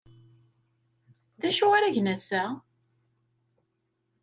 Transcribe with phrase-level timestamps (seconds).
[1.41, 2.43] D acu ara gen ass-a?